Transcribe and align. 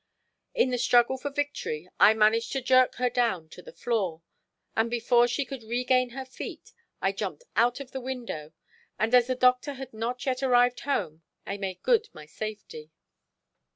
In 0.55 0.71
the 0.71 0.79
struggle 0.79 1.15
for 1.19 1.29
victory 1.29 1.87
I 1.99 2.15
managed 2.15 2.51
to 2.53 2.61
jerk 2.63 2.95
her 2.95 3.07
down 3.11 3.49
to 3.49 3.61
the 3.61 3.71
floor, 3.71 4.23
and 4.75 4.89
before 4.89 5.27
she 5.27 5.45
could 5.45 5.61
regain 5.61 6.09
her 6.09 6.25
feet 6.25 6.73
I 7.03 7.11
jumped 7.11 7.43
out 7.55 7.79
of 7.79 7.91
the 7.91 8.01
window; 8.01 8.51
and 8.97 9.13
as 9.13 9.27
the 9.27 9.35
Doctor 9.35 9.73
had 9.73 9.93
not 9.93 10.25
yet 10.25 10.41
arrived 10.41 10.79
home 10.79 11.21
I 11.45 11.57
made 11.57 11.83
good 11.83 12.09
my 12.13 12.25
safety. 12.25 12.89